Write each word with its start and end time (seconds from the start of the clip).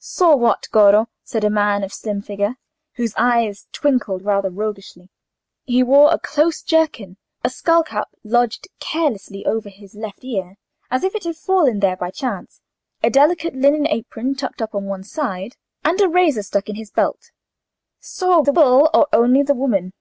"Saw 0.00 0.36
what, 0.36 0.68
Goro?" 0.70 1.08
said 1.24 1.42
a 1.42 1.50
man 1.50 1.82
of 1.82 1.92
slim 1.92 2.22
figure, 2.22 2.54
whose 2.94 3.14
eye 3.16 3.52
twinkled 3.72 4.22
rather 4.22 4.48
roguishly. 4.48 5.10
He 5.64 5.82
wore 5.82 6.14
a 6.14 6.20
close 6.20 6.62
jerkin, 6.62 7.16
a 7.42 7.50
skull 7.50 7.82
cap 7.82 8.06
lodged 8.22 8.68
carelessly 8.78 9.44
over 9.44 9.68
his 9.68 9.96
left 9.96 10.22
ear 10.22 10.56
as 10.88 11.02
if 11.02 11.16
it 11.16 11.24
had 11.24 11.34
fallen 11.34 11.80
there 11.80 11.96
by 11.96 12.12
chance, 12.12 12.60
a 13.02 13.10
delicate 13.10 13.56
linen 13.56 13.88
apron 13.88 14.36
tucked 14.36 14.62
up 14.62 14.72
on 14.72 14.84
one 14.84 15.02
side, 15.02 15.56
and 15.82 16.00
a 16.00 16.08
razor 16.08 16.44
stuck 16.44 16.68
in 16.68 16.76
his 16.76 16.92
belt. 16.92 17.32
"Saw 17.98 18.42
the 18.42 18.52
bull, 18.52 18.88
or 18.94 19.08
only 19.12 19.42
the 19.42 19.52
woman?" 19.52 19.94